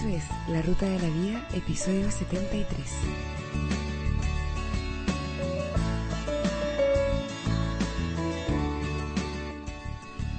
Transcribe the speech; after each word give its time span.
Esto 0.00 0.16
es 0.16 0.24
La 0.48 0.62
Ruta 0.62 0.86
de 0.86 0.98
la 0.98 1.08
Vida, 1.10 1.46
episodio 1.52 2.10
73. 2.10 2.66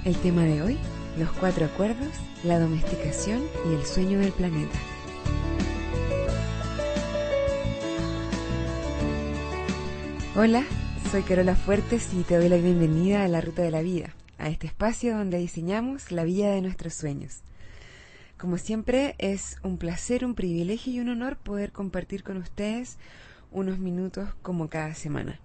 El 0.03 0.15
tema 0.15 0.45
de 0.45 0.63
hoy, 0.63 0.79
los 1.19 1.29
cuatro 1.33 1.67
acuerdos, 1.67 2.09
la 2.43 2.59
domesticación 2.59 3.43
y 3.69 3.75
el 3.75 3.85
sueño 3.85 4.17
del 4.17 4.31
planeta. 4.31 4.79
Hola, 10.35 10.65
soy 11.11 11.21
Carola 11.21 11.55
Fuertes 11.55 12.09
y 12.15 12.23
te 12.23 12.37
doy 12.37 12.49
la 12.49 12.57
bienvenida 12.57 13.23
a 13.23 13.27
La 13.27 13.41
Ruta 13.41 13.61
de 13.61 13.69
la 13.69 13.83
Vida, 13.83 14.15
a 14.39 14.49
este 14.49 14.65
espacio 14.65 15.15
donde 15.15 15.37
diseñamos 15.37 16.11
la 16.11 16.23
vida 16.23 16.49
de 16.49 16.63
nuestros 16.63 16.95
sueños. 16.95 17.43
Como 18.41 18.57
siempre, 18.57 19.15
es 19.19 19.57
un 19.61 19.77
placer, 19.77 20.25
un 20.25 20.33
privilegio 20.33 20.91
y 20.91 20.99
un 20.99 21.09
honor 21.09 21.37
poder 21.37 21.71
compartir 21.71 22.23
con 22.23 22.37
ustedes 22.37 22.97
unos 23.51 23.77
minutos 23.77 24.29
como 24.41 24.67
cada 24.67 24.95
semana. 24.95 25.39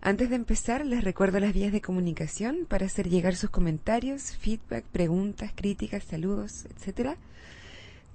Antes 0.00 0.30
de 0.30 0.36
empezar, 0.36 0.86
les 0.86 1.02
recuerdo 1.02 1.40
las 1.40 1.52
vías 1.52 1.72
de 1.72 1.80
comunicación 1.80 2.66
para 2.68 2.86
hacer 2.86 3.08
llegar 3.08 3.34
sus 3.34 3.50
comentarios, 3.50 4.36
feedback, 4.36 4.84
preguntas, 4.84 5.50
críticas, 5.52 6.04
saludos, 6.04 6.66
etc. 6.66 7.16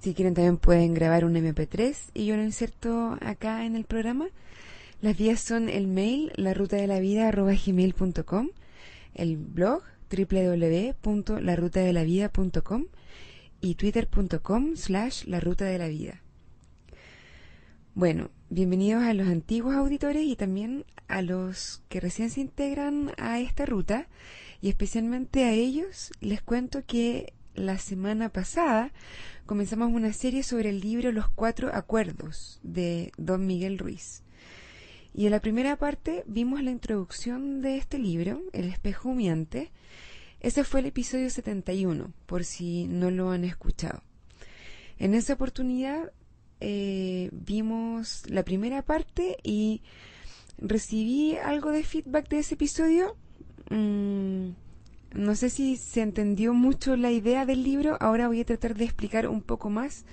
Si 0.00 0.14
quieren 0.14 0.32
también 0.32 0.56
pueden 0.56 0.94
grabar 0.94 1.26
un 1.26 1.34
MP3 1.34 1.94
y 2.14 2.24
yo 2.24 2.36
lo 2.36 2.42
inserto 2.42 3.18
acá 3.20 3.66
en 3.66 3.76
el 3.76 3.84
programa. 3.84 4.28
Las 5.02 5.18
vías 5.18 5.40
son 5.40 5.68
el 5.68 5.88
mail, 5.88 6.32
la 6.36 6.54
ruta 6.54 6.76
de 6.76 6.86
la 6.86 7.00
el 9.14 9.36
blog 9.36 9.82
www.larutadelavida.com 10.10 12.86
y 13.64 13.76
twitter.com 13.76 14.76
slash 14.76 15.24
la 15.24 15.40
ruta 15.40 15.64
de 15.64 15.78
la 15.78 15.88
vida. 15.88 16.20
Bueno, 17.94 18.30
bienvenidos 18.50 19.02
a 19.02 19.14
los 19.14 19.26
antiguos 19.26 19.74
auditores 19.74 20.22
y 20.24 20.36
también 20.36 20.84
a 21.08 21.22
los 21.22 21.82
que 21.88 21.98
recién 21.98 22.28
se 22.28 22.42
integran 22.42 23.12
a 23.16 23.40
esta 23.40 23.64
ruta 23.64 24.06
y 24.60 24.68
especialmente 24.68 25.44
a 25.44 25.52
ellos 25.52 26.12
les 26.20 26.42
cuento 26.42 26.84
que 26.84 27.32
la 27.54 27.78
semana 27.78 28.28
pasada 28.28 28.92
comenzamos 29.46 29.90
una 29.92 30.12
serie 30.12 30.42
sobre 30.42 30.68
el 30.68 30.80
libro 30.80 31.10
Los 31.10 31.30
Cuatro 31.30 31.74
Acuerdos 31.74 32.60
de 32.62 33.12
Don 33.16 33.46
Miguel 33.46 33.78
Ruiz. 33.78 34.24
Y 35.14 35.24
en 35.24 35.30
la 35.30 35.40
primera 35.40 35.76
parte 35.76 36.22
vimos 36.26 36.62
la 36.62 36.70
introducción 36.70 37.62
de 37.62 37.78
este 37.78 37.98
libro, 37.98 38.42
El 38.52 38.66
espejo 38.66 39.08
humeante, 39.08 39.70
ese 40.44 40.62
fue 40.62 40.80
el 40.80 40.86
episodio 40.86 41.30
71, 41.30 42.12
por 42.26 42.44
si 42.44 42.86
no 42.86 43.10
lo 43.10 43.30
han 43.30 43.44
escuchado. 43.44 44.02
En 44.98 45.14
esa 45.14 45.32
oportunidad 45.32 46.12
eh, 46.60 47.30
vimos 47.32 48.24
la 48.28 48.42
primera 48.42 48.82
parte 48.82 49.38
y 49.42 49.80
recibí 50.58 51.36
algo 51.36 51.70
de 51.70 51.82
feedback 51.82 52.28
de 52.28 52.40
ese 52.40 52.56
episodio. 52.56 53.16
Mm, 53.70 54.50
no 55.14 55.34
sé 55.34 55.48
si 55.48 55.78
se 55.78 56.02
entendió 56.02 56.52
mucho 56.52 56.94
la 56.96 57.10
idea 57.10 57.46
del 57.46 57.62
libro. 57.62 57.96
Ahora 57.98 58.28
voy 58.28 58.42
a 58.42 58.44
tratar 58.44 58.74
de 58.74 58.84
explicar 58.84 59.28
un 59.28 59.40
poco 59.40 59.70
más 59.70 60.04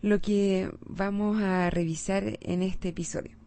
lo 0.00 0.20
que 0.20 0.70
vamos 0.86 1.42
a 1.42 1.70
revisar 1.70 2.38
en 2.40 2.62
este 2.62 2.90
episodio. 2.90 3.41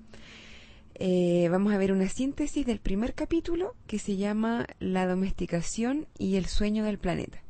Eh, 0.97 1.49
vamos 1.51 1.73
a 1.73 1.77
ver 1.77 1.91
una 1.91 2.07
síntesis 2.07 2.65
del 2.65 2.79
primer 2.79 3.13
capítulo 3.13 3.75
que 3.85 3.99
se 3.99 4.15
llama 4.15 4.65
La 4.79 5.05
domesticación 5.05 6.07
y 6.17 6.37
el 6.37 6.45
sueño 6.45 6.85
del 6.85 6.99
planeta. 6.99 7.41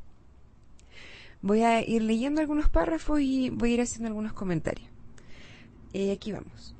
Voy 1.43 1.61
a 1.61 1.87
ir 1.87 2.01
leyendo 2.01 2.41
algunos 2.41 2.69
párrafos 2.69 3.21
y 3.21 3.51
voy 3.51 3.69
a 3.69 3.73
ir 3.75 3.81
haciendo 3.81 4.07
algunos 4.07 4.33
comentarios. 4.33 4.89
Eh, 5.93 6.11
aquí 6.11 6.31
vamos. 6.31 6.73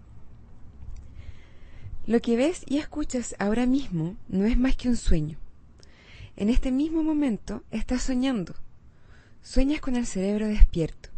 Lo 2.07 2.19
que 2.19 2.35
ves 2.35 2.63
y 2.66 2.79
escuchas 2.79 3.35
ahora 3.38 3.67
mismo 3.67 4.17
no 4.28 4.45
es 4.45 4.57
más 4.57 4.75
que 4.75 4.90
un 4.90 4.97
sueño. 4.97 5.38
En 6.35 6.50
este 6.50 6.72
mismo 6.72 7.03
momento 7.03 7.61
estás 7.69 8.01
soñando. 8.01 8.56
Sueñas 9.44 9.81
con 9.81 9.95
el 9.95 10.07
cerebro 10.07 10.47
despierto. 10.47 11.09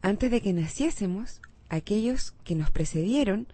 Antes 0.00 0.30
de 0.30 0.40
que 0.40 0.54
naciésemos, 0.54 1.42
aquellos 1.68 2.32
que 2.44 2.54
nos 2.54 2.70
precedieron 2.70 3.46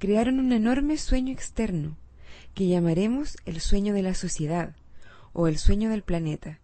crearon 0.00 0.40
un 0.40 0.50
enorme 0.52 0.96
sueño 0.96 1.30
externo, 1.30 1.98
que 2.54 2.66
llamaremos 2.66 3.36
el 3.44 3.60
sueño 3.60 3.92
de 3.92 4.02
la 4.02 4.14
sociedad 4.14 4.74
o 5.34 5.46
el 5.46 5.58
sueño 5.58 5.90
del 5.90 6.02
planeta, 6.02 6.58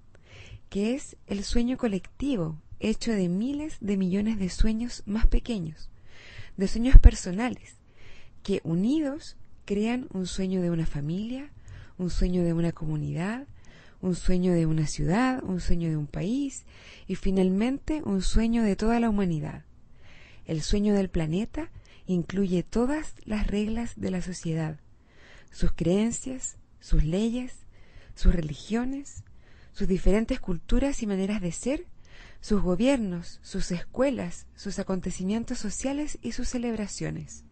que 0.71 0.95
es 0.95 1.17
el 1.27 1.45
sueño 1.45 1.77
colectivo 1.77 2.57
hecho 2.81 3.13
de 3.13 3.29
miles 3.29 3.77
de 3.83 3.99
millones 3.99 4.39
de 4.39 4.49
sueños 4.49 5.03
más 5.05 5.27
pequeños, 5.27 5.91
de 6.57 6.67
sueños 6.67 6.99
personales, 6.99 7.77
que 8.43 8.63
unidos 8.65 9.37
crean 9.67 10.09
un 10.15 10.27
sueño 10.27 10.63
de 10.63 10.71
una 10.71 10.87
familia, 10.87 11.51
un 11.99 12.09
sueño 12.09 12.43
de 12.43 12.55
una 12.55 12.73
comunidad, 12.73 13.47
un 14.01 14.15
sueño 14.15 14.55
de 14.55 14.65
una 14.65 14.87
ciudad, 14.87 15.45
un 15.45 15.61
sueño 15.61 15.91
de 15.91 15.99
un 15.99 16.07
país 16.07 16.65
y 17.07 17.17
finalmente 17.17 18.01
un 18.03 18.23
sueño 18.23 18.63
de 18.63 18.77
toda 18.77 18.99
la 18.99 19.11
humanidad. 19.11 19.63
El 20.47 20.63
sueño 20.63 20.95
del 20.95 21.11
planeta 21.11 21.71
incluye 22.07 22.63
todas 22.63 23.15
las 23.25 23.47
reglas 23.47 23.95
de 23.97 24.11
la 24.11 24.23
sociedad, 24.23 24.79
sus 25.51 25.73
creencias, 25.73 26.57
sus 26.81 27.05
leyes, 27.05 27.67
sus 28.15 28.35
religiones, 28.35 29.25
sus 29.73 29.89
diferentes 29.89 30.41
culturas 30.41 31.03
y 31.03 31.07
maneras 31.07 31.41
de 31.41 31.53
ser, 31.53 31.87
sus 32.41 32.63
gobiernos, 32.63 33.41
sus 33.43 33.71
escuelas, 33.73 34.47
sus 34.55 34.79
acontecimientos 34.79 35.59
sociales 35.59 36.19
y 36.23 36.33
sus 36.33 36.49
celebraciones. 36.49 37.45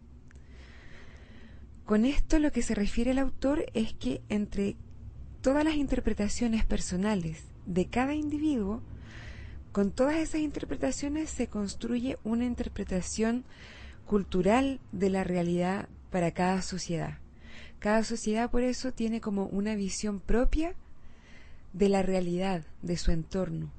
Con 1.85 2.05
esto 2.05 2.39
lo 2.39 2.51
que 2.51 2.63
se 2.63 2.73
refiere 2.73 3.11
el 3.11 3.19
autor 3.19 3.65
es 3.73 3.93
que 3.93 4.21
entre 4.29 4.75
todas 5.41 5.63
las 5.63 5.75
interpretaciones 5.75 6.65
personales 6.65 7.43
de 7.67 7.87
cada 7.87 8.15
individuo, 8.15 8.81
con 9.71 9.91
todas 9.91 10.15
esas 10.15 10.41
interpretaciones 10.41 11.29
se 11.29 11.47
construye 11.47 12.17
una 12.23 12.45
interpretación 12.45 13.45
cultural 14.05 14.79
de 14.91 15.09
la 15.09 15.23
realidad 15.23 15.89
para 16.11 16.31
cada 16.31 16.61
sociedad. 16.61 17.19
Cada 17.79 18.03
sociedad 18.03 18.49
por 18.49 18.63
eso 18.63 18.93
tiene 18.93 19.21
como 19.21 19.45
una 19.45 19.75
visión 19.75 20.19
propia 20.19 20.75
de 21.73 21.89
la 21.89 22.01
realidad, 22.01 22.63
de 22.81 22.97
su 22.97 23.11
entorno. 23.11 23.71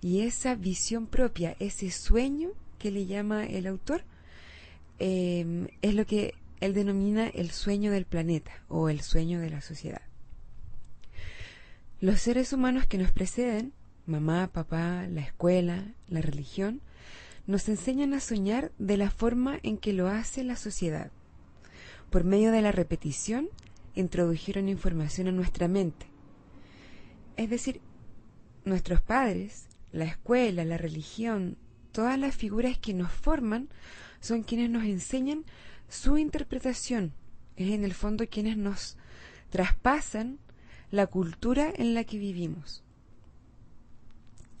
Y 0.00 0.22
esa 0.22 0.54
visión 0.54 1.06
propia, 1.06 1.54
ese 1.60 1.90
sueño 1.90 2.50
que 2.78 2.90
le 2.90 3.06
llama 3.06 3.44
el 3.46 3.66
autor, 3.66 4.04
em, 4.98 5.68
es 5.82 5.94
lo 5.94 6.06
que 6.06 6.34
él 6.60 6.74
denomina 6.74 7.28
el 7.28 7.50
sueño 7.50 7.92
del 7.92 8.06
planeta 8.06 8.52
o 8.68 8.88
el 8.88 9.00
sueño 9.00 9.40
de 9.40 9.50
la 9.50 9.60
sociedad. 9.60 10.02
Los 12.00 12.20
seres 12.20 12.52
humanos 12.52 12.86
que 12.86 12.98
nos 12.98 13.12
preceden, 13.12 13.72
mamá, 14.06 14.48
papá, 14.52 15.06
la 15.08 15.20
escuela, 15.20 15.94
la 16.08 16.20
religión, 16.20 16.80
nos 17.46 17.68
enseñan 17.68 18.14
a 18.14 18.20
soñar 18.20 18.72
de 18.78 18.96
la 18.96 19.10
forma 19.10 19.58
en 19.62 19.76
que 19.76 19.92
lo 19.92 20.08
hace 20.08 20.44
la 20.44 20.56
sociedad. 20.56 21.10
Por 22.10 22.24
medio 22.24 22.52
de 22.52 22.62
la 22.62 22.72
repetición, 22.72 23.48
introdujeron 23.94 24.68
información 24.68 25.26
en 25.26 25.36
nuestra 25.36 25.68
mente. 25.68 26.06
Es 27.36 27.50
decir, 27.50 27.80
nuestros 28.64 29.02
padres, 29.02 29.66
la 29.92 30.04
escuela, 30.04 30.64
la 30.64 30.78
religión, 30.78 31.56
todas 31.90 32.18
las 32.18 32.36
figuras 32.36 32.78
que 32.78 32.94
nos 32.94 33.10
forman 33.10 33.68
son 34.20 34.44
quienes 34.44 34.70
nos 34.70 34.84
enseñan 34.84 35.44
su 35.88 36.18
interpretación. 36.18 37.12
Es 37.56 37.70
en 37.70 37.84
el 37.84 37.92
fondo 37.92 38.26
quienes 38.28 38.56
nos 38.56 38.96
traspasan 39.50 40.38
la 40.90 41.06
cultura 41.06 41.72
en 41.74 41.94
la 41.94 42.04
que 42.04 42.18
vivimos. 42.18 42.84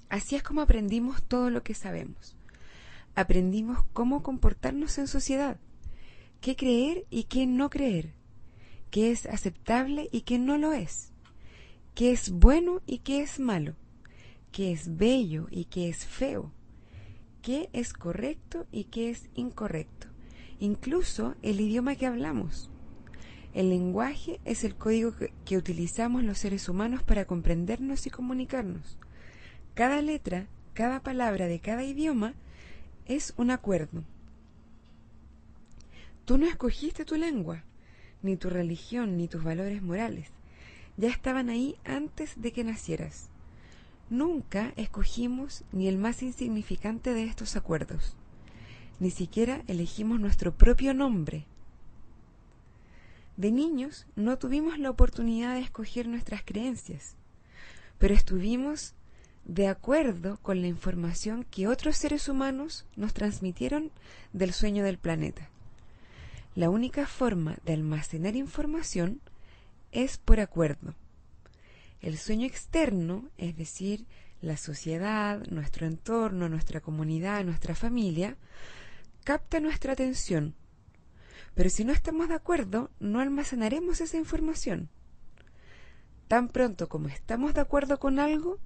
Así 0.08 0.34
es 0.34 0.42
como 0.42 0.60
aprendimos 0.60 1.22
todo 1.22 1.48
lo 1.48 1.62
que 1.62 1.74
sabemos 1.74 2.36
aprendimos 3.14 3.84
cómo 3.92 4.22
comportarnos 4.22 4.98
en 4.98 5.06
sociedad, 5.06 5.58
qué 6.40 6.56
creer 6.56 7.06
y 7.10 7.24
qué 7.24 7.46
no 7.46 7.70
creer, 7.70 8.14
qué 8.90 9.10
es 9.10 9.26
aceptable 9.26 10.08
y 10.12 10.22
qué 10.22 10.38
no 10.38 10.58
lo 10.58 10.72
es, 10.72 11.12
qué 11.94 12.12
es 12.12 12.30
bueno 12.30 12.80
y 12.86 12.98
qué 12.98 13.22
es 13.22 13.38
malo, 13.38 13.74
qué 14.50 14.72
es 14.72 14.96
bello 14.96 15.46
y 15.50 15.66
qué 15.66 15.88
es 15.88 16.06
feo, 16.06 16.52
qué 17.42 17.68
es 17.72 17.92
correcto 17.92 18.66
y 18.72 18.84
qué 18.84 19.10
es 19.10 19.28
incorrecto, 19.34 20.08
incluso 20.60 21.34
el 21.42 21.60
idioma 21.60 21.96
que 21.96 22.06
hablamos. 22.06 22.70
El 23.54 23.68
lenguaje 23.68 24.40
es 24.46 24.64
el 24.64 24.74
código 24.74 25.14
que, 25.44 25.56
utilizamos 25.58 26.24
los 26.24 26.38
seres 26.38 26.70
humanos 26.70 27.02
para 27.02 27.26
comprendernos 27.26 28.06
y 28.06 28.10
comunicarnos. 28.10 28.96
Cada 29.74 30.00
letra, 30.00 30.46
cada 30.72 31.02
palabra 31.02 31.46
de 31.46 31.60
cada 31.60 31.84
idioma 31.84 32.34
es 33.06 33.34
un 33.36 33.50
acuerdo. 33.50 34.04
Tú 36.24 36.38
no 36.38 36.46
escogiste 36.46 37.04
tu 37.04 37.16
lengua, 37.16 37.64
ni 38.22 38.36
tu 38.36 38.48
religión, 38.48 39.16
ni 39.16 39.28
tus 39.28 39.42
valores 39.42 39.82
morales. 39.82 40.30
Ya 40.96 41.08
estaban 41.08 41.48
ahí 41.48 41.76
antes 41.84 42.40
de 42.40 42.52
que 42.52 42.64
nacieras. 42.64 43.28
Nunca 44.10 44.72
escogimos 44.76 45.64
ni 45.72 45.88
el 45.88 45.98
más 45.98 46.22
insignificante 46.22 47.14
de 47.14 47.24
estos 47.24 47.56
acuerdos. 47.56 48.14
Ni 49.00 49.10
siquiera 49.10 49.62
elegimos 49.66 50.20
nuestro 50.20 50.54
propio 50.54 50.94
nombre. 50.94 51.46
De 53.36 53.50
niños 53.50 54.06
no 54.14 54.38
tuvimos 54.38 54.78
la 54.78 54.90
oportunidad 54.90 55.54
de 55.54 55.60
escoger 55.60 56.06
nuestras 56.06 56.42
creencias, 56.44 57.16
pero 57.98 58.14
estuvimos 58.14 58.94
de 59.44 59.68
acuerdo 59.68 60.38
con 60.42 60.60
la 60.60 60.68
información 60.68 61.44
que 61.44 61.66
otros 61.66 61.96
seres 61.96 62.28
humanos 62.28 62.86
nos 62.96 63.12
transmitieron 63.12 63.90
del 64.32 64.52
sueño 64.52 64.84
del 64.84 64.98
planeta. 64.98 65.48
La 66.54 66.70
única 66.70 67.06
forma 67.06 67.56
de 67.64 67.72
almacenar 67.72 68.36
información 68.36 69.20
es 69.90 70.18
por 70.18 70.40
acuerdo. 70.40 70.94
El 72.00 72.18
sueño 72.18 72.46
externo, 72.46 73.28
es 73.38 73.56
decir, 73.56 74.06
la 74.40 74.56
sociedad, 74.56 75.46
nuestro 75.48 75.86
entorno, 75.86 76.48
nuestra 76.48 76.80
comunidad, 76.80 77.44
nuestra 77.44 77.74
familia, 77.74 78.36
capta 79.24 79.60
nuestra 79.60 79.92
atención. 79.92 80.54
Pero 81.54 81.70
si 81.70 81.84
no 81.84 81.92
estamos 81.92 82.28
de 82.28 82.34
acuerdo, 82.34 82.90
no 82.98 83.20
almacenaremos 83.20 84.00
esa 84.00 84.16
información. 84.16 84.88
Tan 86.28 86.48
pronto 86.48 86.88
como 86.88 87.08
estamos 87.08 87.54
de 87.54 87.60
acuerdo 87.60 87.98
con 87.98 88.18
algo, 88.18 88.58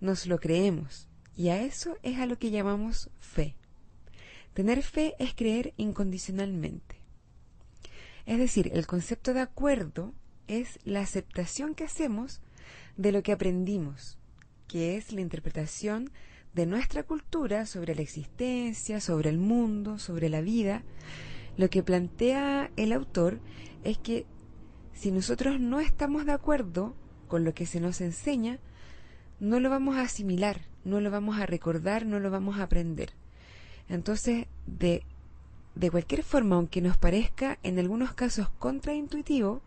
nos 0.00 0.26
lo 0.26 0.38
creemos. 0.38 1.08
Y 1.36 1.50
a 1.50 1.62
eso 1.62 1.96
es 2.02 2.18
a 2.18 2.26
lo 2.26 2.38
que 2.38 2.50
llamamos 2.50 3.10
fe. 3.20 3.56
Tener 4.54 4.82
fe 4.82 5.14
es 5.18 5.34
creer 5.34 5.72
incondicionalmente. 5.76 6.96
Es 8.26 8.38
decir, 8.38 8.70
el 8.74 8.86
concepto 8.86 9.32
de 9.32 9.40
acuerdo 9.40 10.14
es 10.48 10.78
la 10.84 11.00
aceptación 11.00 11.74
que 11.74 11.84
hacemos 11.84 12.40
de 12.96 13.12
lo 13.12 13.22
que 13.22 13.32
aprendimos, 13.32 14.18
que 14.66 14.96
es 14.96 15.12
la 15.12 15.20
interpretación 15.20 16.10
de 16.54 16.66
nuestra 16.66 17.04
cultura 17.04 17.66
sobre 17.66 17.94
la 17.94 18.02
existencia, 18.02 19.00
sobre 19.00 19.30
el 19.30 19.38
mundo, 19.38 19.98
sobre 19.98 20.28
la 20.28 20.40
vida. 20.40 20.82
Lo 21.56 21.70
que 21.70 21.82
plantea 21.82 22.70
el 22.76 22.92
autor 22.92 23.40
es 23.84 23.98
que 23.98 24.26
si 24.92 25.12
nosotros 25.12 25.60
no 25.60 25.78
estamos 25.78 26.26
de 26.26 26.32
acuerdo 26.32 26.96
con 27.28 27.44
lo 27.44 27.54
que 27.54 27.66
se 27.66 27.80
nos 27.80 28.00
enseña, 28.00 28.58
no 29.40 29.60
lo 29.60 29.70
vamos 29.70 29.96
a 29.96 30.02
asimilar, 30.02 30.62
no 30.84 31.00
lo 31.00 31.10
vamos 31.10 31.38
a 31.38 31.46
recordar, 31.46 32.06
no 32.06 32.18
lo 32.18 32.30
vamos 32.30 32.58
a 32.58 32.64
aprender. 32.64 33.12
Entonces, 33.88 34.46
de, 34.66 35.02
de 35.74 35.90
cualquier 35.90 36.22
forma, 36.22 36.56
aunque 36.56 36.80
nos 36.80 36.96
parezca 36.96 37.58
en 37.62 37.78
algunos 37.78 38.12
casos 38.14 38.48
contraintuitivo, 38.58 39.62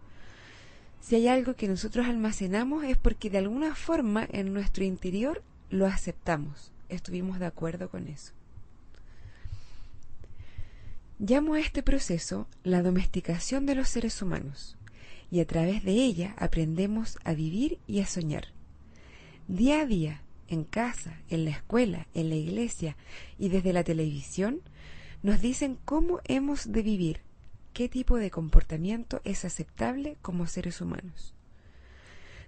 si 0.99 1.15
hay 1.15 1.27
algo 1.27 1.55
que 1.55 1.67
nosotros 1.67 2.05
almacenamos 2.05 2.83
es 2.83 2.97
porque 2.97 3.29
de 3.29 3.39
alguna 3.39 3.75
forma 3.75 4.27
en 4.31 4.53
nuestro 4.53 4.83
interior 4.83 5.41
lo 5.69 5.87
aceptamos, 5.87 6.71
estuvimos 6.89 7.39
de 7.39 7.47
acuerdo 7.47 7.89
con 7.89 8.07
eso. 8.07 8.33
Llamo 11.17 11.53
a 11.53 11.59
este 11.59 11.83
proceso 11.83 12.47
la 12.63 12.81
domesticación 12.81 13.65
de 13.65 13.75
los 13.75 13.89
seres 13.89 14.21
humanos, 14.21 14.77
y 15.31 15.39
a 15.39 15.47
través 15.47 15.83
de 15.83 15.93
ella 15.93 16.35
aprendemos 16.37 17.17
a 17.23 17.33
vivir 17.33 17.79
y 17.87 18.01
a 18.01 18.05
soñar. 18.05 18.47
Día 19.47 19.81
a 19.81 19.85
día, 19.85 20.21
en 20.47 20.63
casa, 20.63 21.19
en 21.29 21.45
la 21.45 21.51
escuela, 21.51 22.07
en 22.13 22.29
la 22.29 22.35
iglesia 22.35 22.95
y 23.37 23.49
desde 23.49 23.73
la 23.73 23.83
televisión, 23.83 24.61
nos 25.23 25.41
dicen 25.41 25.77
cómo 25.85 26.19
hemos 26.25 26.71
de 26.71 26.81
vivir, 26.81 27.21
qué 27.73 27.89
tipo 27.89 28.17
de 28.17 28.31
comportamiento 28.31 29.21
es 29.23 29.45
aceptable 29.45 30.17
como 30.21 30.47
seres 30.47 30.81
humanos. 30.81 31.35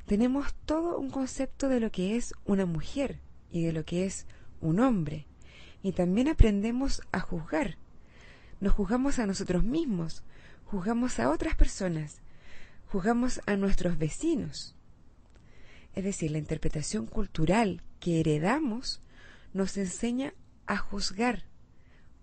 Tenemos 0.06 0.54
todo 0.66 1.00
un 1.00 1.10
concepto 1.10 1.70
de 1.70 1.80
lo 1.80 1.92
que 1.92 2.16
es 2.16 2.34
una 2.46 2.66
mujer 2.66 3.20
y 3.52 3.64
de 3.64 3.74
lo 3.74 3.86
que 3.86 4.06
es 4.06 4.26
un 4.60 4.80
hombre, 4.80 5.28
y 5.82 5.92
también 5.92 6.28
aprendemos 6.28 7.02
a 7.12 7.20
juzgar. 7.20 7.78
Nos 8.60 8.74
juzgamos 8.74 9.20
a 9.20 9.28
nosotros 9.28 9.64
mismos, 9.64 10.24
juzgamos 10.66 11.20
a 11.20 11.30
otras 11.30 11.56
personas, 11.56 12.22
juzgamos 12.88 13.42
a 13.46 13.56
nuestros 13.56 13.98
vecinos. 13.98 14.76
Es 15.96 16.04
decir, 16.04 16.32
la 16.32 16.40
interpretación 16.40 17.06
cultural 17.06 17.82
que 18.00 18.20
heredamos 18.20 19.02
nos 19.54 19.78
enseña 19.78 20.34
a 20.66 20.78
juzgar. 20.78 21.44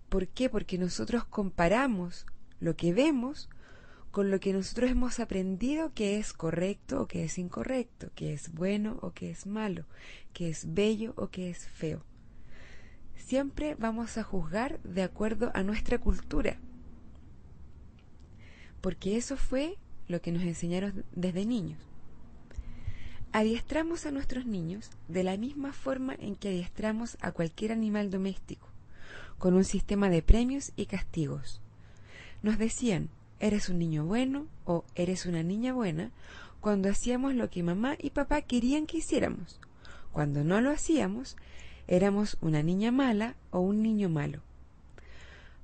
¿Por 0.09 0.27
qué? 0.27 0.49
Porque 0.49 0.77
nosotros 0.77 1.25
comparamos 1.25 2.25
lo 2.59 2.75
que 2.75 2.93
vemos 2.93 3.49
con 4.11 4.29
lo 4.29 4.41
que 4.41 4.51
nosotros 4.51 4.91
hemos 4.91 5.19
aprendido 5.21 5.93
que 5.93 6.19
es 6.19 6.33
correcto 6.33 7.01
o 7.01 7.07
que 7.07 7.23
es 7.23 7.37
incorrecto, 7.37 8.11
que 8.13 8.33
es 8.33 8.53
bueno 8.53 8.99
o 9.01 9.11
que 9.11 9.31
es 9.31 9.45
malo, 9.45 9.85
que 10.33 10.49
es 10.49 10.73
bello 10.73 11.13
o 11.15 11.29
que 11.29 11.49
es 11.49 11.65
feo. 11.67 12.03
Siempre 13.15 13.75
vamos 13.75 14.17
a 14.17 14.23
juzgar 14.23 14.81
de 14.81 15.03
acuerdo 15.03 15.51
a 15.53 15.63
nuestra 15.63 15.97
cultura, 15.97 16.59
porque 18.81 19.15
eso 19.15 19.37
fue 19.37 19.77
lo 20.09 20.21
que 20.21 20.33
nos 20.33 20.43
enseñaron 20.43 21.05
desde 21.13 21.45
niños. 21.45 21.90
Adiestramos 23.33 24.05
a 24.05 24.11
nuestros 24.11 24.45
niños 24.45 24.91
de 25.07 25.23
la 25.23 25.37
misma 25.37 25.71
forma 25.71 26.15
en 26.19 26.35
que 26.35 26.49
adiestramos 26.49 27.17
a 27.21 27.31
cualquier 27.31 27.71
animal 27.71 28.09
doméstico, 28.09 28.67
con 29.37 29.53
un 29.53 29.63
sistema 29.63 30.09
de 30.09 30.21
premios 30.21 30.73
y 30.75 30.85
castigos. 30.85 31.61
Nos 32.43 32.57
decían, 32.57 33.07
eres 33.39 33.69
un 33.69 33.79
niño 33.79 34.03
bueno 34.03 34.47
o 34.65 34.83
eres 34.95 35.25
una 35.25 35.43
niña 35.43 35.71
buena 35.71 36.11
cuando 36.59 36.89
hacíamos 36.89 37.33
lo 37.33 37.49
que 37.49 37.63
mamá 37.63 37.95
y 37.97 38.09
papá 38.09 38.41
querían 38.41 38.85
que 38.85 38.97
hiciéramos. 38.97 39.61
Cuando 40.11 40.43
no 40.43 40.59
lo 40.59 40.69
hacíamos, 40.69 41.37
éramos 41.87 42.37
una 42.41 42.63
niña 42.63 42.91
mala 42.91 43.35
o 43.49 43.61
un 43.61 43.81
niño 43.81 44.09
malo. 44.09 44.41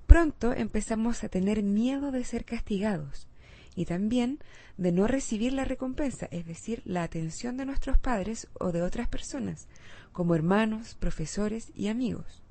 Pronto 0.08 0.54
empezamos 0.54 1.26
a 1.26 1.28
tener 1.28 1.64
miedo 1.64 2.12
de 2.12 2.24
ser 2.24 2.46
castigados 2.46 3.28
y 3.78 3.86
también 3.86 4.40
de 4.78 4.92
no 4.92 5.06
recibir 5.06 5.54
la 5.54 5.64
recompensa, 5.64 6.28
es 6.32 6.48
decir, 6.48 6.82
la 6.84 7.04
atención 7.04 7.58
de 7.58 7.66
nuestros 7.66 8.00
padres 8.00 8.48
o 8.60 8.72
de 8.72 8.82
otras 8.82 9.08
personas, 9.08 9.68
como 10.12 10.34
hermanos, 10.34 10.96
profesores 10.96 11.72
y 11.76 11.88
amigos. 11.88 12.42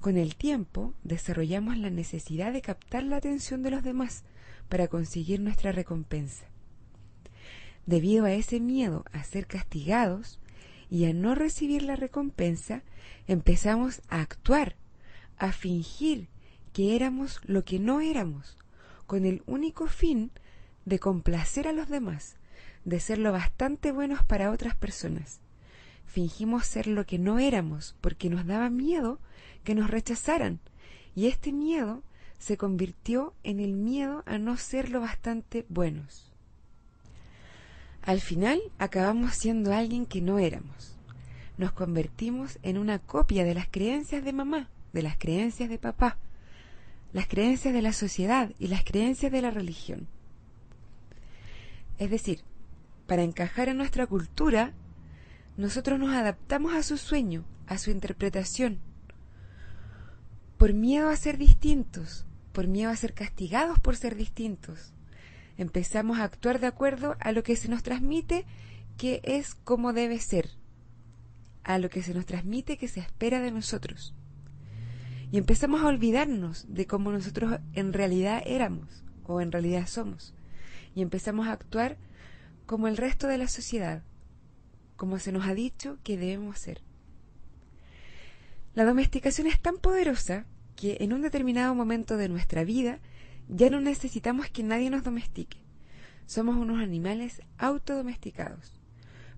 Con 0.00 0.16
el 0.16 0.34
tiempo 0.34 0.94
desarrollamos 1.04 1.78
la 1.78 1.90
necesidad 1.90 2.52
de 2.52 2.60
captar 2.60 3.04
la 3.04 3.18
atención 3.18 3.62
de 3.62 3.70
los 3.70 3.84
demás 3.84 4.24
para 4.68 4.88
conseguir 4.88 5.38
nuestra 5.38 5.70
recompensa. 5.70 6.46
Debido 7.86 8.24
a 8.24 8.32
ese 8.32 8.58
miedo 8.58 9.04
a 9.12 9.22
ser 9.22 9.46
castigados 9.46 10.40
y 10.90 11.04
a 11.04 11.12
no 11.12 11.36
recibir 11.36 11.82
la 11.82 11.94
recompensa, 11.94 12.82
empezamos 13.28 14.02
a 14.08 14.22
actuar, 14.22 14.74
a 15.38 15.52
fingir 15.52 16.26
que 16.72 16.96
éramos 16.96 17.40
lo 17.44 17.64
que 17.64 17.78
no 17.78 18.00
éramos, 18.00 18.58
con 19.06 19.24
el 19.24 19.42
único 19.46 19.86
fin 19.86 20.30
de 20.84 20.98
complacer 20.98 21.68
a 21.68 21.72
los 21.72 21.88
demás, 21.88 22.36
de 22.84 23.00
ser 23.00 23.18
lo 23.18 23.32
bastante 23.32 23.92
buenos 23.92 24.24
para 24.24 24.50
otras 24.50 24.76
personas. 24.76 25.40
Fingimos 26.06 26.66
ser 26.66 26.86
lo 26.86 27.04
que 27.04 27.18
no 27.18 27.38
éramos 27.38 27.96
porque 28.00 28.30
nos 28.30 28.46
daba 28.46 28.70
miedo 28.70 29.18
que 29.64 29.74
nos 29.74 29.90
rechazaran, 29.90 30.60
y 31.14 31.26
este 31.26 31.52
miedo 31.52 32.02
se 32.38 32.56
convirtió 32.56 33.34
en 33.42 33.60
el 33.60 33.72
miedo 33.72 34.22
a 34.26 34.38
no 34.38 34.56
ser 34.56 34.90
lo 34.90 35.00
bastante 35.00 35.66
buenos. 35.68 36.30
Al 38.02 38.20
final 38.20 38.60
acabamos 38.78 39.34
siendo 39.34 39.74
alguien 39.74 40.06
que 40.06 40.20
no 40.20 40.38
éramos. 40.38 40.96
Nos 41.58 41.72
convertimos 41.72 42.58
en 42.62 42.78
una 42.78 43.00
copia 43.00 43.44
de 43.44 43.54
las 43.54 43.66
creencias 43.68 44.24
de 44.24 44.32
mamá, 44.32 44.68
de 44.92 45.02
las 45.02 45.16
creencias 45.18 45.68
de 45.68 45.78
papá, 45.78 46.18
las 47.12 47.26
creencias 47.26 47.72
de 47.72 47.82
la 47.82 47.92
sociedad 47.92 48.52
y 48.58 48.68
las 48.68 48.84
creencias 48.84 49.32
de 49.32 49.42
la 49.42 49.50
religión. 49.50 50.06
Es 51.98 52.10
decir, 52.10 52.42
para 53.06 53.22
encajar 53.22 53.68
en 53.68 53.78
nuestra 53.78 54.06
cultura, 54.06 54.74
nosotros 55.56 55.98
nos 55.98 56.14
adaptamos 56.14 56.74
a 56.74 56.82
su 56.82 56.98
sueño, 56.98 57.44
a 57.66 57.78
su 57.78 57.90
interpretación, 57.90 58.80
por 60.58 60.74
miedo 60.74 61.08
a 61.08 61.16
ser 61.16 61.38
distintos, 61.38 62.26
por 62.52 62.66
miedo 62.66 62.90
a 62.90 62.96
ser 62.96 63.14
castigados 63.14 63.78
por 63.78 63.96
ser 63.96 64.16
distintos. 64.16 64.92
Empezamos 65.56 66.18
a 66.18 66.24
actuar 66.24 66.60
de 66.60 66.66
acuerdo 66.66 67.16
a 67.20 67.32
lo 67.32 67.42
que 67.42 67.56
se 67.56 67.68
nos 67.68 67.82
transmite 67.82 68.44
que 68.98 69.20
es 69.24 69.54
como 69.54 69.92
debe 69.92 70.18
ser, 70.18 70.50
a 71.64 71.78
lo 71.78 71.90
que 71.90 72.02
se 72.02 72.14
nos 72.14 72.26
transmite 72.26 72.78
que 72.78 72.88
se 72.88 73.00
espera 73.00 73.40
de 73.40 73.50
nosotros 73.50 74.14
y 75.30 75.38
empezamos 75.38 75.82
a 75.82 75.86
olvidarnos 75.86 76.66
de 76.68 76.86
cómo 76.86 77.10
nosotros 77.10 77.58
en 77.72 77.92
realidad 77.92 78.42
éramos 78.46 79.04
o 79.24 79.40
en 79.40 79.52
realidad 79.52 79.86
somos 79.86 80.34
y 80.94 81.02
empezamos 81.02 81.46
a 81.46 81.52
actuar 81.52 81.98
como 82.64 82.88
el 82.88 82.96
resto 82.96 83.26
de 83.28 83.38
la 83.38 83.48
sociedad, 83.48 84.02
como 84.96 85.18
se 85.18 85.32
nos 85.32 85.46
ha 85.46 85.54
dicho 85.54 85.98
que 86.02 86.16
debemos 86.16 86.58
ser. 86.58 86.82
La 88.74 88.84
domesticación 88.84 89.46
es 89.46 89.60
tan 89.60 89.78
poderosa 89.78 90.46
que 90.74 90.98
en 91.00 91.12
un 91.12 91.22
determinado 91.22 91.74
momento 91.74 92.16
de 92.16 92.28
nuestra 92.28 92.64
vida 92.64 93.00
ya 93.48 93.70
no 93.70 93.80
necesitamos 93.80 94.50
que 94.50 94.62
nadie 94.62 94.90
nos 94.90 95.04
domestique. 95.04 95.58
Somos 96.26 96.56
unos 96.56 96.82
animales 96.82 97.40
autodomesticados. 97.56 98.80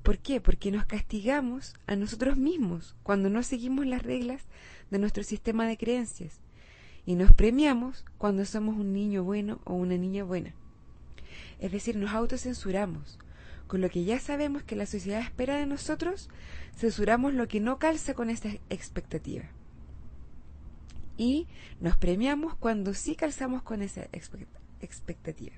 ¿Por 0.02 0.18
qué? 0.18 0.40
Porque 0.40 0.70
nos 0.70 0.86
castigamos 0.86 1.74
a 1.86 1.96
nosotros 1.96 2.36
mismos 2.36 2.96
cuando 3.02 3.28
no 3.30 3.42
seguimos 3.42 3.86
las 3.86 4.02
reglas 4.02 4.46
de 4.90 4.98
nuestro 4.98 5.22
sistema 5.22 5.66
de 5.66 5.76
creencias 5.76 6.40
y 7.08 7.14
nos 7.14 7.32
premiamos 7.32 8.04
cuando 8.18 8.44
somos 8.44 8.76
un 8.76 8.92
niño 8.92 9.24
bueno 9.24 9.60
o 9.64 9.72
una 9.72 9.96
niña 9.96 10.24
buena. 10.24 10.52
Es 11.58 11.72
decir, 11.72 11.96
nos 11.96 12.12
autocensuramos. 12.12 13.18
Con 13.66 13.80
lo 13.80 13.88
que 13.88 14.04
ya 14.04 14.18
sabemos 14.18 14.62
que 14.62 14.76
la 14.76 14.84
sociedad 14.84 15.20
espera 15.20 15.56
de 15.56 15.64
nosotros, 15.64 16.28
censuramos 16.76 17.32
lo 17.32 17.48
que 17.48 17.60
no 17.60 17.78
calza 17.78 18.12
con 18.12 18.28
esa 18.28 18.50
expectativa. 18.68 19.44
Y 21.16 21.46
nos 21.80 21.96
premiamos 21.96 22.54
cuando 22.56 22.92
sí 22.92 23.14
calzamos 23.14 23.62
con 23.62 23.80
esa 23.80 24.06
expectativa. 24.80 25.56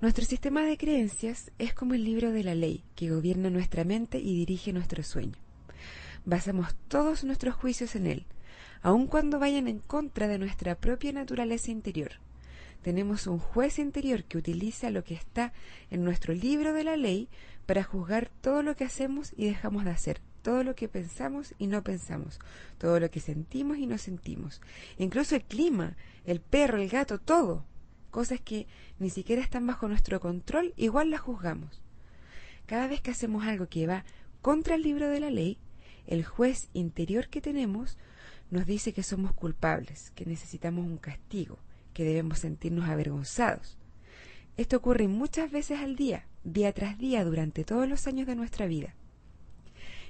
Nuestro 0.00 0.24
sistema 0.24 0.64
de 0.64 0.78
creencias 0.78 1.52
es 1.58 1.74
como 1.74 1.92
el 1.92 2.04
libro 2.04 2.32
de 2.32 2.42
la 2.42 2.54
ley 2.54 2.84
que 2.94 3.10
gobierna 3.10 3.50
nuestra 3.50 3.84
mente 3.84 4.18
y 4.18 4.34
dirige 4.34 4.72
nuestro 4.72 5.02
sueño. 5.02 5.43
Basamos 6.24 6.74
todos 6.88 7.24
nuestros 7.24 7.54
juicios 7.54 7.94
en 7.96 8.06
él, 8.06 8.26
aun 8.82 9.06
cuando 9.06 9.38
vayan 9.38 9.68
en 9.68 9.78
contra 9.78 10.28
de 10.28 10.38
nuestra 10.38 10.74
propia 10.74 11.12
naturaleza 11.12 11.70
interior. 11.70 12.12
Tenemos 12.82 13.26
un 13.26 13.38
juez 13.38 13.78
interior 13.78 14.24
que 14.24 14.38
utiliza 14.38 14.90
lo 14.90 15.04
que 15.04 15.14
está 15.14 15.52
en 15.90 16.04
nuestro 16.04 16.34
libro 16.34 16.72
de 16.72 16.84
la 16.84 16.96
ley 16.96 17.28
para 17.66 17.82
juzgar 17.82 18.30
todo 18.40 18.62
lo 18.62 18.76
que 18.76 18.84
hacemos 18.84 19.32
y 19.36 19.46
dejamos 19.46 19.84
de 19.84 19.90
hacer, 19.90 20.20
todo 20.42 20.64
lo 20.64 20.74
que 20.74 20.88
pensamos 20.88 21.54
y 21.58 21.66
no 21.66 21.82
pensamos, 21.82 22.40
todo 22.78 23.00
lo 23.00 23.10
que 23.10 23.20
sentimos 23.20 23.78
y 23.78 23.86
no 23.86 23.96
sentimos, 23.96 24.60
incluso 24.98 25.34
el 25.34 25.44
clima, 25.44 25.96
el 26.24 26.40
perro, 26.40 26.78
el 26.80 26.88
gato, 26.88 27.18
todo 27.18 27.64
cosas 28.14 28.40
que 28.40 28.68
ni 29.00 29.10
siquiera 29.10 29.42
están 29.42 29.66
bajo 29.66 29.88
nuestro 29.88 30.20
control, 30.20 30.72
igual 30.76 31.10
las 31.10 31.20
juzgamos. 31.20 31.82
Cada 32.64 32.86
vez 32.86 33.00
que 33.00 33.10
hacemos 33.10 33.44
algo 33.44 33.66
que 33.66 33.88
va 33.88 34.04
contra 34.40 34.76
el 34.76 34.82
libro 34.82 35.08
de 35.08 35.18
la 35.18 35.30
ley, 35.30 35.58
el 36.06 36.24
juez 36.24 36.68
interior 36.72 37.28
que 37.28 37.40
tenemos 37.40 37.96
nos 38.50 38.66
dice 38.66 38.92
que 38.92 39.02
somos 39.02 39.32
culpables, 39.32 40.10
que 40.14 40.26
necesitamos 40.26 40.84
un 40.84 40.98
castigo, 40.98 41.58
que 41.92 42.04
debemos 42.04 42.40
sentirnos 42.40 42.88
avergonzados. 42.88 43.78
Esto 44.56 44.76
ocurre 44.76 45.08
muchas 45.08 45.50
veces 45.50 45.80
al 45.80 45.96
día, 45.96 46.26
día 46.44 46.72
tras 46.72 46.98
día, 46.98 47.24
durante 47.24 47.64
todos 47.64 47.88
los 47.88 48.06
años 48.06 48.26
de 48.26 48.36
nuestra 48.36 48.66
vida. 48.66 48.94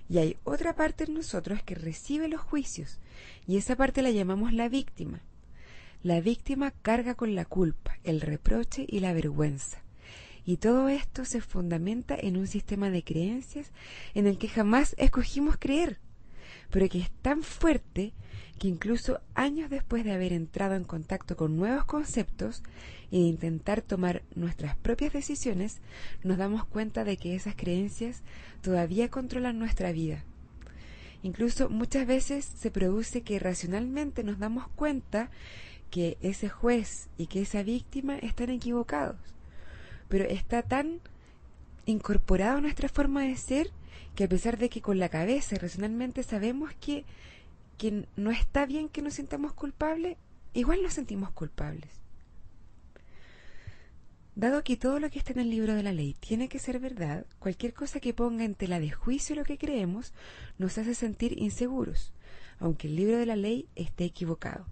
Y 0.08 0.18
hay 0.18 0.36
otra 0.44 0.74
parte 0.74 1.04
en 1.04 1.14
nosotros 1.14 1.62
que 1.62 1.74
recibe 1.74 2.28
los 2.28 2.40
juicios, 2.40 2.98
y 3.46 3.56
esa 3.56 3.76
parte 3.76 4.02
la 4.02 4.10
llamamos 4.10 4.52
la 4.52 4.68
víctima. 4.68 5.22
La 6.02 6.20
víctima 6.20 6.72
carga 6.82 7.14
con 7.14 7.34
la 7.34 7.46
culpa, 7.46 7.98
el 8.04 8.20
reproche 8.20 8.84
y 8.86 9.00
la 9.00 9.14
vergüenza. 9.14 9.83
Y 10.46 10.58
todo 10.58 10.88
esto 10.88 11.24
se 11.24 11.40
fundamenta 11.40 12.14
en 12.14 12.36
un 12.36 12.46
sistema 12.46 12.90
de 12.90 13.02
creencias 13.02 13.70
en 14.14 14.26
el 14.26 14.38
que 14.38 14.48
jamás 14.48 14.94
escogimos 14.98 15.56
creer, 15.58 15.98
pero 16.70 16.88
que 16.88 17.00
es 17.00 17.10
tan 17.22 17.42
fuerte 17.42 18.12
que 18.58 18.68
incluso 18.68 19.20
años 19.34 19.70
después 19.70 20.04
de 20.04 20.12
haber 20.12 20.32
entrado 20.32 20.74
en 20.74 20.84
contacto 20.84 21.36
con 21.36 21.56
nuevos 21.56 21.84
conceptos 21.84 22.62
e 23.10 23.18
intentar 23.18 23.82
tomar 23.82 24.22
nuestras 24.34 24.76
propias 24.76 25.12
decisiones, 25.12 25.80
nos 26.22 26.38
damos 26.38 26.64
cuenta 26.64 27.04
de 27.04 27.16
que 27.16 27.34
esas 27.34 27.56
creencias 27.56 28.22
todavía 28.62 29.10
controlan 29.10 29.58
nuestra 29.58 29.92
vida. 29.92 30.24
Incluso 31.22 31.70
muchas 31.70 32.06
veces 32.06 32.44
se 32.44 32.70
produce 32.70 33.22
que 33.22 33.38
racionalmente 33.38 34.22
nos 34.24 34.38
damos 34.38 34.68
cuenta 34.68 35.30
que 35.90 36.18
ese 36.20 36.48
juez 36.48 37.08
y 37.16 37.28
que 37.28 37.40
esa 37.40 37.62
víctima 37.62 38.18
están 38.18 38.50
equivocados. 38.50 39.16
Pero 40.08 40.24
está 40.24 40.62
tan 40.62 41.00
incorporado 41.86 42.58
a 42.58 42.60
nuestra 42.60 42.88
forma 42.88 43.22
de 43.22 43.36
ser 43.36 43.70
que 44.14 44.24
a 44.24 44.28
pesar 44.28 44.58
de 44.58 44.68
que 44.68 44.80
con 44.80 44.98
la 44.98 45.08
cabeza 45.08 45.56
racionalmente 45.56 46.22
sabemos 46.22 46.72
que, 46.80 47.04
que 47.78 48.06
no 48.16 48.30
está 48.30 48.66
bien 48.66 48.88
que 48.88 49.02
nos 49.02 49.14
sintamos 49.14 49.52
culpables, 49.52 50.16
igual 50.52 50.82
nos 50.82 50.94
sentimos 50.94 51.30
culpables. 51.30 51.90
Dado 54.36 54.64
que 54.64 54.76
todo 54.76 54.98
lo 54.98 55.10
que 55.10 55.18
está 55.20 55.32
en 55.32 55.38
el 55.38 55.50
libro 55.50 55.74
de 55.74 55.84
la 55.84 55.92
ley 55.92 56.16
tiene 56.18 56.48
que 56.48 56.58
ser 56.58 56.80
verdad, 56.80 57.24
cualquier 57.38 57.72
cosa 57.72 58.00
que 58.00 58.14
ponga 58.14 58.44
en 58.44 58.56
tela 58.56 58.80
de 58.80 58.90
juicio 58.90 59.36
lo 59.36 59.44
que 59.44 59.58
creemos 59.58 60.12
nos 60.58 60.76
hace 60.76 60.94
sentir 60.96 61.40
inseguros, 61.40 62.12
aunque 62.58 62.88
el 62.88 62.96
libro 62.96 63.16
de 63.16 63.26
la 63.26 63.36
ley 63.36 63.68
esté 63.76 64.04
equivocado. 64.04 64.66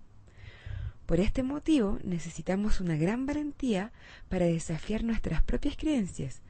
Por 1.07 1.21
este 1.21 1.43
motivo 1.43 1.99
necesitamos 2.05 2.81
una 2.81 2.97
gran 2.97 3.27
valentía 3.27 3.93
para 4.29 4.47
desafiar 4.47 5.05
nuestras 5.05 5.43
propias 5.43 5.77
creencias, 5.77 6.41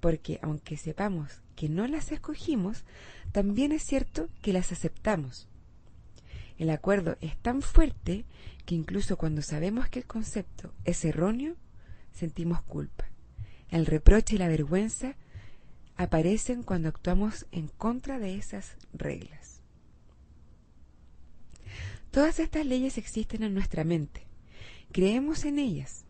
porque 0.00 0.38
aunque 0.42 0.76
sepamos 0.76 1.40
que 1.56 1.68
no 1.68 1.86
las 1.86 2.12
escogimos, 2.12 2.84
también 3.32 3.72
es 3.72 3.82
cierto 3.82 4.28
que 4.42 4.52
las 4.52 4.72
aceptamos. 4.72 5.48
El 6.58 6.70
acuerdo 6.70 7.16
es 7.20 7.36
tan 7.36 7.60
fuerte 7.62 8.24
que 8.64 8.74
incluso 8.74 9.16
cuando 9.18 9.42
sabemos 9.42 9.88
que 9.88 10.00
el 10.00 10.06
concepto 10.06 10.72
es 10.84 11.04
erróneo, 11.04 11.54
sentimos 12.12 12.62
culpa. 12.62 13.06
El 13.70 13.86
reproche 13.86 14.36
y 14.36 14.38
la 14.38 14.48
vergüenza 14.48 15.16
aparecen 15.96 16.62
cuando 16.62 16.88
actuamos 16.88 17.46
en 17.52 17.68
contra 17.68 18.18
de 18.18 18.36
esas 18.36 18.76
reglas. 18.92 19.55
Todas 22.16 22.40
estas 22.40 22.64
leyes 22.64 22.96
existen 22.96 23.42
en 23.42 23.52
nuestra 23.52 23.84
mente. 23.84 24.22
Creemos 24.90 25.44
en 25.44 25.58
ellas. 25.58 26.06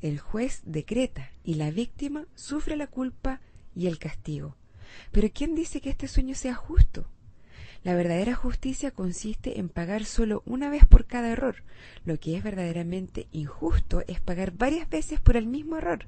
El 0.00 0.20
juez 0.20 0.62
decreta 0.64 1.32
y 1.42 1.54
la 1.54 1.72
víctima 1.72 2.28
sufre 2.36 2.76
la 2.76 2.86
culpa 2.86 3.40
y 3.74 3.88
el 3.88 3.98
castigo. 3.98 4.54
Pero 5.10 5.28
¿quién 5.34 5.56
dice 5.56 5.80
que 5.80 5.90
este 5.90 6.06
sueño 6.06 6.36
sea 6.36 6.54
justo? 6.54 7.10
La 7.82 7.96
verdadera 7.96 8.36
justicia 8.36 8.92
consiste 8.92 9.58
en 9.58 9.68
pagar 9.68 10.04
solo 10.04 10.44
una 10.46 10.70
vez 10.70 10.86
por 10.86 11.06
cada 11.06 11.30
error. 11.30 11.64
Lo 12.04 12.20
que 12.20 12.36
es 12.36 12.44
verdaderamente 12.44 13.26
injusto 13.32 14.04
es 14.06 14.20
pagar 14.20 14.52
varias 14.52 14.88
veces 14.88 15.18
por 15.18 15.36
el 15.36 15.48
mismo 15.48 15.78
error. 15.78 16.06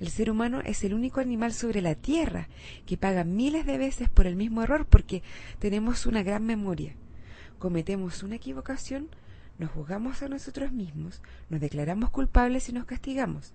El 0.00 0.08
ser 0.08 0.30
humano 0.30 0.62
es 0.64 0.82
el 0.82 0.94
único 0.94 1.20
animal 1.20 1.52
sobre 1.52 1.82
la 1.82 1.94
Tierra 1.94 2.48
que 2.86 2.96
paga 2.96 3.24
miles 3.24 3.66
de 3.66 3.76
veces 3.76 4.08
por 4.08 4.26
el 4.26 4.34
mismo 4.34 4.62
error 4.62 4.86
porque 4.86 5.22
tenemos 5.58 6.06
una 6.06 6.22
gran 6.22 6.46
memoria 6.46 6.96
cometemos 7.62 8.24
una 8.24 8.34
equivocación, 8.34 9.08
nos 9.56 9.70
juzgamos 9.70 10.20
a 10.24 10.28
nosotros 10.28 10.72
mismos, 10.72 11.22
nos 11.48 11.60
declaramos 11.60 12.10
culpables 12.10 12.68
y 12.68 12.72
nos 12.72 12.86
castigamos. 12.86 13.54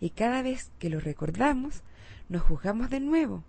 Y 0.00 0.08
cada 0.08 0.40
vez 0.40 0.70
que 0.78 0.88
lo 0.88 1.00
recordamos, 1.00 1.82
nos 2.30 2.40
juzgamos 2.40 2.88
de 2.88 3.00
nuevo, 3.00 3.44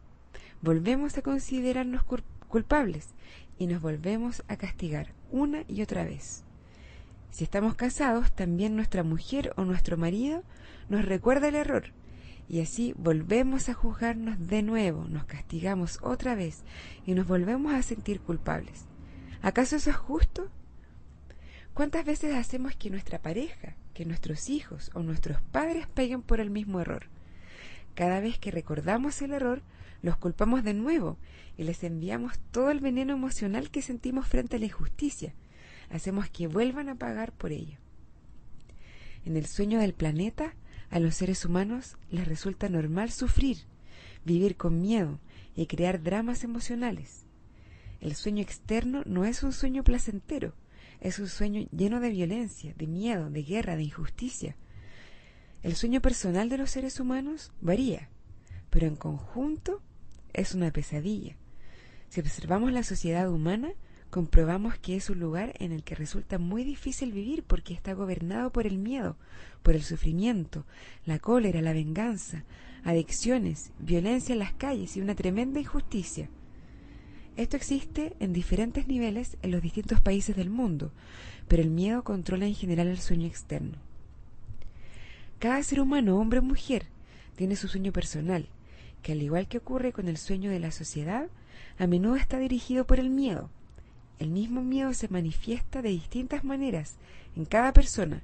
volvemos 0.61 1.17
a 1.17 1.21
considerarnos 1.21 2.03
culpables 2.49 3.13
y 3.57 3.67
nos 3.67 3.81
volvemos 3.81 4.43
a 4.49 4.57
castigar 4.57 5.13
una 5.31 5.63
y 5.69 5.81
otra 5.81 6.03
vez. 6.03 6.43
Si 7.31 7.45
estamos 7.45 7.75
casados, 7.75 8.33
también 8.33 8.75
nuestra 8.75 9.03
mujer 9.03 9.53
o 9.55 9.63
nuestro 9.63 9.95
marido 9.95 10.43
nos 10.89 11.05
recuerda 11.05 11.47
el 11.47 11.55
error 11.55 11.93
y 12.49 12.59
así 12.59 12.93
volvemos 12.97 13.69
a 13.69 13.73
juzgarnos 13.73 14.49
de 14.49 14.63
nuevo, 14.63 15.05
nos 15.07 15.23
castigamos 15.23 15.99
otra 16.01 16.35
vez 16.35 16.65
y 17.05 17.13
nos 17.13 17.25
volvemos 17.25 17.73
a 17.73 17.81
sentir 17.83 18.19
culpables. 18.19 18.83
¿Acaso 19.43 19.75
eso 19.75 19.89
es 19.89 19.97
justo? 19.97 20.47
¿Cuántas 21.73 22.05
veces 22.05 22.33
hacemos 22.33 22.77
que 22.77 22.89
nuestra 22.89 23.21
pareja, 23.21 23.75
que 23.93 24.05
nuestros 24.05 24.49
hijos 24.49 24.89
o 24.93 25.03
nuestros 25.03 25.41
padres 25.41 25.85
peguen 25.85 26.21
por 26.21 26.39
el 26.39 26.49
mismo 26.49 26.79
error? 26.79 27.07
Cada 27.93 28.21
vez 28.21 28.39
que 28.39 28.51
recordamos 28.51 29.21
el 29.21 29.33
error, 29.33 29.61
los 30.01 30.15
culpamos 30.15 30.63
de 30.63 30.73
nuevo 30.73 31.17
y 31.57 31.63
les 31.63 31.83
enviamos 31.83 32.39
todo 32.51 32.71
el 32.71 32.79
veneno 32.79 33.11
emocional 33.11 33.69
que 33.69 33.81
sentimos 33.81 34.29
frente 34.29 34.55
a 34.55 34.59
la 34.59 34.65
injusticia. 34.67 35.33
Hacemos 35.89 36.29
que 36.29 36.47
vuelvan 36.47 36.87
a 36.87 36.95
pagar 36.95 37.33
por 37.33 37.51
ello. 37.51 37.77
En 39.25 39.35
el 39.35 39.45
sueño 39.45 39.77
del 39.77 39.93
planeta, 39.93 40.55
a 40.89 41.01
los 41.01 41.15
seres 41.15 41.43
humanos 41.43 41.97
les 42.09 42.29
resulta 42.29 42.69
normal 42.69 43.11
sufrir, 43.11 43.57
vivir 44.23 44.55
con 44.55 44.79
miedo 44.79 45.19
y 45.53 45.65
crear 45.65 46.01
dramas 46.01 46.45
emocionales. 46.45 47.22
El 48.03 48.15
sueño 48.15 48.41
externo 48.41 49.01
no 49.05 49.23
es 49.23 49.43
un 49.43 49.53
sueño 49.53 49.85
placentero, 49.85 50.53
es 50.99 51.19
un 51.19 51.29
sueño 51.29 51.65
lleno 51.71 52.01
de 52.01 52.09
violencia, 52.09 52.73
de 52.75 52.85
miedo, 52.85 53.29
de 53.29 53.43
guerra, 53.43 53.77
de 53.77 53.83
injusticia. 53.83 54.57
El 55.61 55.77
sueño 55.77 56.01
personal 56.01 56.49
de 56.49 56.57
los 56.57 56.69
seres 56.69 56.99
humanos 56.99 57.53
varía, 57.61 58.09
pero 58.69 58.87
en 58.87 58.97
conjunto 58.97 59.81
es 60.33 60.53
una 60.53 60.69
pesadilla. 60.71 61.37
Si 62.09 62.19
observamos 62.19 62.73
la 62.73 62.83
sociedad 62.83 63.31
humana, 63.31 63.71
comprobamos 64.09 64.77
que 64.77 64.97
es 64.97 65.09
un 65.09 65.21
lugar 65.21 65.53
en 65.59 65.71
el 65.71 65.85
que 65.85 65.95
resulta 65.95 66.37
muy 66.37 66.65
difícil 66.65 67.13
vivir 67.13 67.45
porque 67.45 67.73
está 67.73 67.93
gobernado 67.93 68.51
por 68.51 68.67
el 68.67 68.79
miedo, 68.79 69.15
por 69.61 69.75
el 69.75 69.83
sufrimiento, 69.83 70.65
la 71.05 71.19
cólera, 71.19 71.61
la 71.61 71.71
venganza, 71.71 72.43
adicciones, 72.83 73.71
violencia 73.79 74.33
en 74.33 74.39
las 74.39 74.51
calles 74.51 74.97
y 74.97 75.01
una 75.01 75.15
tremenda 75.15 75.61
injusticia. 75.61 76.29
Esto 77.35 77.57
existe 77.57 78.13
en 78.19 78.31
diferentes 78.31 78.87
niveles 78.87 79.37
en 79.41 79.49
los 79.49 79.61
distintos 79.61 79.99
países 79.99 80.35
del 80.35 80.51
mundo, 80.51 80.91
pero 81.47 81.63
el 81.63 81.71
miedo 81.71 82.03
controla 82.03 82.45
en 82.45 82.53
general 82.53 82.87
el 82.87 82.99
sueño 82.99 83.25
externo. 83.25 83.77
Cada 85.39 85.61
ser 85.63 85.81
humano, 85.81 86.19
hombre 86.19 86.39
o 86.39 86.43
mujer, 86.43 86.85
tiene 87.35 87.55
su 87.55 87.67
sueño 87.67 87.91
personal, 87.91 88.47
que 89.01 89.13
al 89.13 89.21
igual 89.23 89.47
que 89.47 89.57
ocurre 89.57 89.93
con 89.93 90.07
el 90.07 90.17
sueño 90.17 90.51
de 90.51 90.59
la 90.59 90.71
sociedad, 90.71 91.27
a 91.79 91.87
menudo 91.87 92.17
está 92.17 92.37
dirigido 92.37 92.85
por 92.85 92.99
el 92.99 93.09
miedo. 93.09 93.49
El 94.19 94.29
mismo 94.29 94.61
miedo 94.61 94.93
se 94.93 95.09
manifiesta 95.09 95.81
de 95.81 95.89
distintas 95.89 96.43
maneras 96.43 96.97
en 97.35 97.45
cada 97.45 97.73
persona. 97.73 98.21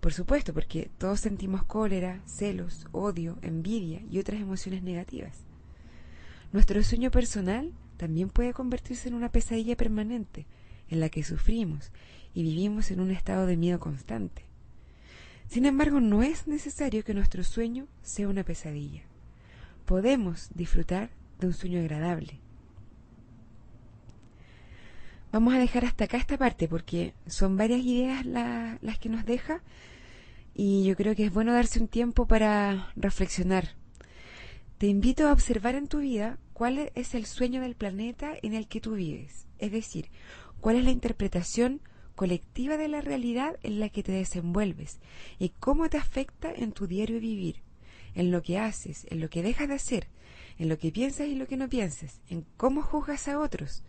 Por 0.00 0.14
supuesto, 0.14 0.54
porque 0.54 0.90
todos 0.98 1.20
sentimos 1.20 1.64
cólera, 1.64 2.22
celos, 2.24 2.86
odio, 2.92 3.38
envidia 3.42 4.00
y 4.10 4.18
otras 4.18 4.40
emociones 4.40 4.82
negativas. 4.82 5.36
Nuestro 6.52 6.82
sueño 6.82 7.10
personal 7.10 7.72
también 8.02 8.30
puede 8.30 8.52
convertirse 8.52 9.06
en 9.06 9.14
una 9.14 9.30
pesadilla 9.30 9.76
permanente 9.76 10.44
en 10.88 10.98
la 10.98 11.08
que 11.08 11.22
sufrimos 11.22 11.92
y 12.34 12.42
vivimos 12.42 12.90
en 12.90 12.98
un 12.98 13.12
estado 13.12 13.46
de 13.46 13.56
miedo 13.56 13.78
constante. 13.78 14.44
Sin 15.46 15.66
embargo, 15.66 16.00
no 16.00 16.24
es 16.24 16.48
necesario 16.48 17.04
que 17.04 17.14
nuestro 17.14 17.44
sueño 17.44 17.86
sea 18.02 18.26
una 18.26 18.42
pesadilla. 18.42 19.02
Podemos 19.84 20.48
disfrutar 20.52 21.10
de 21.38 21.46
un 21.46 21.52
sueño 21.52 21.78
agradable. 21.78 22.40
Vamos 25.30 25.54
a 25.54 25.60
dejar 25.60 25.84
hasta 25.84 26.06
acá 26.06 26.16
esta 26.16 26.36
parte 26.36 26.66
porque 26.66 27.14
son 27.28 27.56
varias 27.56 27.82
ideas 27.82 28.26
las 28.26 28.98
que 28.98 29.10
nos 29.10 29.24
deja 29.24 29.62
y 30.54 30.82
yo 30.82 30.96
creo 30.96 31.14
que 31.14 31.26
es 31.26 31.32
bueno 31.32 31.52
darse 31.52 31.78
un 31.78 31.86
tiempo 31.86 32.26
para 32.26 32.90
reflexionar. 32.96 33.80
Te 34.82 34.88
invito 34.88 35.28
a 35.28 35.32
observar 35.32 35.76
en 35.76 35.86
tu 35.86 36.00
vida 36.00 36.40
cuál 36.54 36.90
es 36.96 37.14
el 37.14 37.24
sueño 37.24 37.60
del 37.60 37.76
planeta 37.76 38.32
en 38.42 38.52
el 38.52 38.66
que 38.66 38.80
tú 38.80 38.94
vives, 38.94 39.46
es 39.60 39.70
decir, 39.70 40.10
cuál 40.60 40.74
es 40.74 40.84
la 40.84 40.90
interpretación 40.90 41.80
colectiva 42.16 42.76
de 42.76 42.88
la 42.88 43.00
realidad 43.00 43.60
en 43.62 43.78
la 43.78 43.90
que 43.90 44.02
te 44.02 44.10
desenvuelves 44.10 44.98
y 45.38 45.50
cómo 45.50 45.88
te 45.88 45.98
afecta 45.98 46.52
en 46.52 46.72
tu 46.72 46.88
diario 46.88 47.20
vivir, 47.20 47.62
en 48.16 48.32
lo 48.32 48.42
que 48.42 48.58
haces, 48.58 49.06
en 49.08 49.20
lo 49.20 49.30
que 49.30 49.44
dejas 49.44 49.68
de 49.68 49.74
hacer, 49.74 50.08
en 50.58 50.68
lo 50.68 50.76
que 50.78 50.90
piensas 50.90 51.28
y 51.28 51.36
lo 51.36 51.46
que 51.46 51.56
no 51.56 51.68
piensas, 51.68 52.20
en 52.28 52.44
cómo 52.56 52.82
juzgas 52.82 53.28
a 53.28 53.38
otros, 53.38 53.84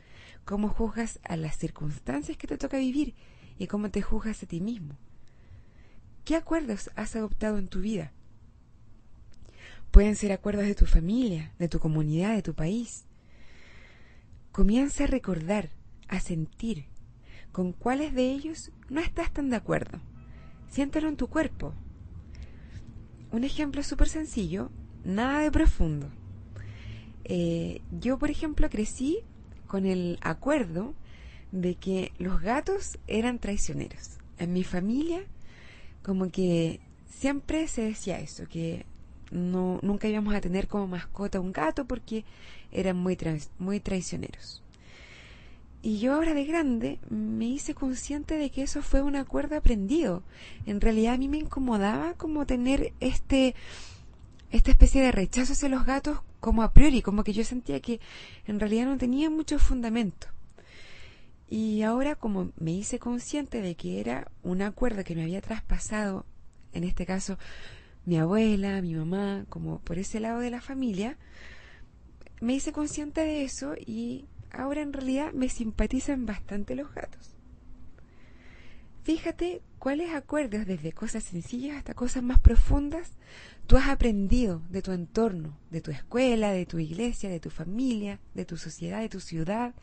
cómo 0.46 0.70
juzgas 0.70 1.20
a 1.24 1.38
las 1.38 1.58
circunstancias 1.58 2.38
que 2.38 2.46
te 2.46 2.60
toca 2.60 2.78
vivir 2.78 3.16
y 3.58 3.66
cómo 3.66 3.90
te 3.90 4.04
juzgas 4.04 4.44
a 4.44 4.46
ti 4.46 4.62
mismo. 4.62 4.96
¿Qué 6.24 6.36
acuerdos 6.36 6.92
has 6.96 7.16
adoptado 7.16 7.58
en 7.58 7.68
tu 7.68 7.80
vida? 7.80 8.14
Pueden 9.94 10.16
ser 10.16 10.32
acuerdos 10.32 10.66
de 10.66 10.74
tu 10.74 10.88
familia, 10.88 11.54
de 11.60 11.70
tu 11.70 11.78
comunidad, 11.78 12.34
de 12.34 12.42
tu 12.42 12.56
país. 12.56 13.06
Comienza 14.52 15.04
a 15.04 15.08
recordar, 15.08 15.70
a 16.08 16.20
sentir 16.20 16.86
con 17.52 17.74
cuáles 17.74 18.12
de 18.16 18.32
ellos 18.32 18.72
no 18.90 19.02
estás 19.02 19.32
tan 19.32 19.52
de 19.52 19.56
acuerdo. 19.56 20.00
Siéntelo 20.68 21.10
en 21.10 21.16
tu 21.16 21.28
cuerpo. 21.28 21.76
Un 23.32 23.44
ejemplo 23.44 23.84
súper 23.84 24.10
sencillo, 24.10 24.72
nada 25.04 25.42
de 25.42 25.52
profundo. 25.52 26.10
Eh, 27.24 27.84
yo, 27.92 28.18
por 28.18 28.32
ejemplo, 28.32 28.72
crecí 28.72 29.20
con 29.68 29.86
el 29.86 30.18
acuerdo 30.22 30.96
de 31.52 31.76
que 31.76 32.14
los 32.18 32.42
gatos 32.42 32.98
eran 33.06 33.38
traicioneros. 33.38 34.18
En 34.40 34.54
mi 34.54 34.64
familia, 34.64 35.24
como 36.02 36.32
que 36.32 36.80
siempre 37.06 37.68
se 37.68 37.84
decía 37.84 38.20
eso, 38.20 38.48
que 38.48 38.88
no, 39.34 39.80
nunca 39.82 40.08
íbamos 40.08 40.34
a 40.36 40.42
tener 40.42 40.68
como 40.68 40.88
mascota 40.88 41.40
un 41.40 41.52
gato 41.52 41.86
porque 41.86 42.24
eran 42.72 42.98
muy, 42.98 43.18
muy 43.60 43.80
traicioneros. 43.80 44.62
Y 45.82 46.00
yo 46.00 46.14
ahora 46.14 46.34
de 46.34 46.46
grande 46.46 47.00
me 47.10 47.46
hice 47.46 47.76
consciente 47.76 48.38
de 48.38 48.50
que 48.50 48.64
eso 48.64 48.82
fue 48.82 49.02
un 49.02 49.18
acuerdo 49.18 49.58
aprendido. 49.58 50.24
En 50.66 50.80
realidad 50.80 51.16
a 51.16 51.18
mí 51.18 51.28
me 51.28 51.40
incomodaba 51.40 52.14
como 52.14 52.46
tener 52.46 52.94
este 53.02 53.54
esta 54.50 54.70
especie 54.70 55.02
de 55.02 55.12
rechazo 55.12 55.54
hacia 55.54 55.68
los 55.68 55.84
gatos 55.84 56.20
como 56.40 56.62
a 56.62 56.72
priori, 56.74 57.02
como 57.02 57.24
que 57.24 57.34
yo 57.34 57.44
sentía 57.44 57.80
que 57.82 58.00
en 58.46 58.60
realidad 58.60 58.86
no 58.86 58.98
tenía 58.98 59.30
mucho 59.30 59.60
fundamento. 59.60 60.28
Y 61.50 61.82
ahora 61.82 62.16
como 62.16 62.52
me 62.58 62.72
hice 62.72 63.00
consciente 63.00 63.62
de 63.62 63.76
que 63.76 64.00
era 64.00 64.32
un 64.44 64.62
acuerdo 64.62 65.04
que 65.04 65.16
me 65.16 65.24
había 65.24 65.42
traspasado, 65.42 66.26
en 66.72 66.84
este 66.84 67.06
caso 67.06 67.38
mi 68.06 68.18
abuela, 68.18 68.82
mi 68.82 68.96
mamá, 68.96 69.46
como 69.50 69.80
por 69.80 69.98
ese 69.98 70.20
lado 70.20 70.40
de 70.40 70.52
la 70.52 70.62
familia, 70.62 71.18
me 72.42 72.54
hice 72.54 72.74
consciente 72.74 73.22
de 73.22 73.44
eso 73.44 73.76
y 73.76 74.26
ahora 74.52 74.82
en 74.82 74.94
realidad 74.94 75.32
me 75.34 75.50
simpatizan 75.50 76.26
bastante 76.26 76.76
los 76.76 76.94
gatos. 76.94 77.36
Fíjate 79.04 79.62
cuáles 79.80 80.14
acuerdos, 80.14 80.66
desde 80.66 80.94
cosas 80.94 81.24
sencillas 81.24 81.78
hasta 81.78 81.94
cosas 81.94 82.24
más 82.24 82.40
profundas, 82.40 83.12
tú 83.68 83.76
has 83.76 83.90
aprendido 83.90 84.62
de 84.70 84.82
tu 84.82 84.94
entorno, 84.94 85.58
de 85.72 85.82
tu 85.82 85.92
escuela, 85.92 86.52
de 86.52 86.66
tu 86.66 86.80
iglesia, 86.80 87.30
de 87.30 87.42
tu 87.42 87.50
familia, 87.50 88.20
de 88.34 88.46
tu 88.46 88.56
sociedad, 88.56 89.02
de 89.02 89.10
tu 89.10 89.20
ciudad, 89.20 89.74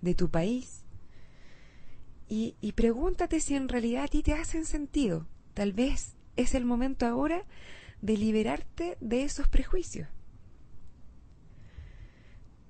de 0.00 0.14
tu 0.14 0.28
país. 0.28 0.84
Y, 2.28 2.56
y 2.60 2.72
pregúntate 2.72 3.38
si 3.38 3.54
en 3.54 3.68
realidad 3.68 4.04
a 4.04 4.08
ti 4.08 4.22
te 4.22 4.32
hacen 4.32 4.64
sentido. 4.64 5.28
Tal 5.52 5.72
vez 5.72 6.14
es 6.36 6.54
el 6.54 6.64
momento 6.64 7.06
ahora 7.06 7.44
de 8.00 8.16
liberarte 8.16 8.96
de 9.00 9.24
esos 9.24 9.48
prejuicios. 9.48 10.08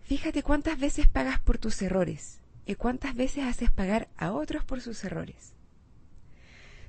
Fíjate 0.02 0.42
cuántas 0.42 0.78
veces 0.78 1.08
pagas 1.08 1.40
por 1.40 1.58
tus 1.58 1.80
errores 1.82 2.40
y 2.66 2.74
cuántas 2.74 3.14
veces 3.14 3.44
haces 3.44 3.70
pagar 3.70 4.08
a 4.16 4.32
otros 4.32 4.64
por 4.64 4.80
sus 4.80 5.02
errores. 5.04 5.54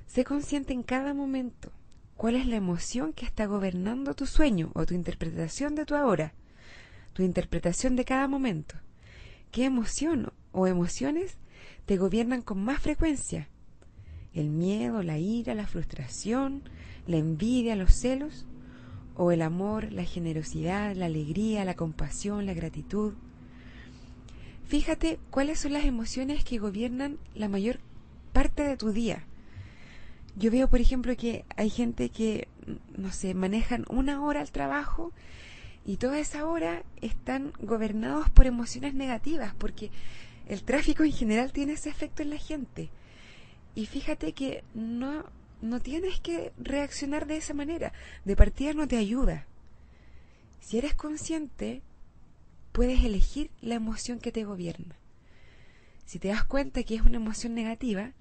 Sé 0.06 0.24
consciente 0.24 0.72
en 0.72 0.82
cada 0.82 1.14
momento 1.14 1.72
cuál 2.16 2.36
es 2.36 2.46
la 2.46 2.56
emoción 2.56 3.12
que 3.12 3.26
está 3.26 3.46
gobernando 3.46 4.14
tu 4.14 4.26
sueño 4.26 4.70
o 4.74 4.86
tu 4.86 4.94
interpretación 4.94 5.74
de 5.74 5.84
tu 5.86 5.94
ahora, 5.94 6.34
tu 7.12 7.22
interpretación 7.22 7.96
de 7.96 8.04
cada 8.04 8.28
momento. 8.28 8.76
¿Qué 9.50 9.64
emoción 9.64 10.32
o 10.52 10.66
emociones 10.66 11.38
te 11.86 11.96
gobiernan 11.96 12.42
con 12.42 12.62
más 12.62 12.80
frecuencia? 12.80 13.48
¿El 14.36 14.50
miedo, 14.50 15.02
la 15.02 15.18
ira, 15.18 15.54
la 15.54 15.66
frustración, 15.66 16.62
la 17.08 17.16
envidia, 17.16 17.74
los 17.74 17.92
celos? 17.92 18.46
¿O 19.16 19.32
el 19.32 19.42
amor, 19.42 19.92
la 19.92 20.04
generosidad, 20.04 20.94
la 20.94 21.06
alegría, 21.06 21.64
la 21.64 21.74
compasión, 21.74 22.46
la 22.46 22.54
gratitud? 22.54 23.14
Fíjate 24.68 25.18
cuáles 25.30 25.58
son 25.58 25.72
las 25.72 25.84
emociones 25.84 26.44
que 26.44 26.58
gobiernan 26.58 27.18
la 27.34 27.48
mayor 27.48 27.80
parte 28.32 28.62
de 28.62 28.76
tu 28.76 28.92
día 28.92 29.24
yo 30.36 30.50
veo, 30.50 30.68
por 30.68 30.80
ejemplo, 30.80 31.16
que 31.16 31.44
hay 31.56 31.70
gente 31.70 32.10
que, 32.10 32.48
no 32.96 33.10
sé, 33.10 33.34
manejan 33.34 33.86
una 33.88 34.22
hora 34.22 34.42
al 34.42 34.52
trabajo 34.52 35.12
y 35.86 35.96
toda 35.96 36.18
esa 36.18 36.46
hora 36.46 36.82
están 37.00 37.52
gobernados 37.60 38.28
por 38.28 38.46
emociones 38.46 38.92
negativas, 38.92 39.54
porque 39.54 39.90
el 40.46 40.62
tráfico 40.62 41.04
en 41.04 41.12
general 41.12 41.52
tiene 41.52 41.72
ese 41.72 41.88
efecto 41.88 42.22
en 42.22 42.30
la 42.30 42.36
gente. 42.36 42.90
Y 43.76 43.84
fíjate 43.84 44.32
que 44.32 44.64
no, 44.74 45.26
no 45.60 45.80
tienes 45.80 46.18
que 46.18 46.52
reaccionar 46.56 47.26
de 47.26 47.36
esa 47.36 47.52
manera. 47.52 47.92
De 48.24 48.34
partida 48.34 48.72
no 48.72 48.88
te 48.88 48.96
ayuda. 48.96 49.46
Si 50.60 50.78
eres 50.78 50.94
consciente, 50.94 51.82
puedes 52.72 53.04
elegir 53.04 53.50
la 53.60 53.74
emoción 53.74 54.18
que 54.18 54.32
te 54.32 54.44
gobierna. 54.44 54.96
Si 56.06 56.18
te 56.18 56.28
das 56.28 56.42
cuenta 56.44 56.84
que 56.84 56.94
es 56.94 57.02
una 57.02 57.16
emoción 57.16 57.54
negativa 57.54 58.12